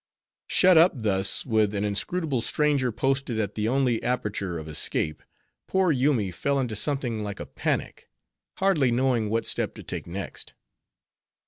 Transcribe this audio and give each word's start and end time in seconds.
Shut 0.47 0.79
up 0.79 0.93
thus, 0.95 1.45
with 1.45 1.75
an 1.75 1.83
inscrutable 1.83 2.41
stranger 2.41 2.91
posted 2.91 3.39
at 3.39 3.53
the 3.53 3.67
only 3.67 4.01
aperture 4.01 4.57
of 4.57 4.67
escape, 4.67 5.21
poor 5.67 5.91
Yoomy 5.91 6.31
fell 6.31 6.59
into 6.59 6.75
something 6.75 7.21
like 7.21 7.39
a 7.39 7.45
panic; 7.45 8.09
hardly 8.55 8.89
knowing 8.89 9.29
what 9.29 9.45
step 9.45 9.75
to 9.75 9.83
take 9.83 10.07
next. 10.07 10.55